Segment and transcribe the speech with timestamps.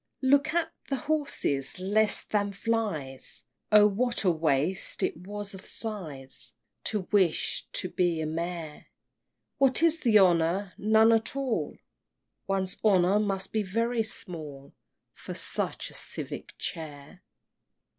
[0.23, 0.29] VIII.
[0.31, 1.79] Look at the horses!
[1.79, 3.43] less than flies!
[3.71, 8.87] Oh, what a waste it was of sighs To wish to be a Mayor!
[9.59, 10.73] What is the honor?
[10.79, 11.77] none at all,
[12.47, 14.73] One's honor must be very small
[15.13, 17.21] For such a civic chair!